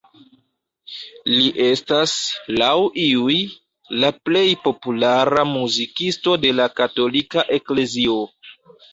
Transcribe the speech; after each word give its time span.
Li 1.31 1.49
estas, 1.65 2.13
laŭ 2.61 2.71
iuj, 3.01 3.35
la 4.03 4.09
plej 4.29 4.41
populara 4.63 5.43
muzikisto 5.49 6.33
de 6.47 6.55
la 6.61 6.67
katolika 6.81 7.45
eklezio. 7.59 8.17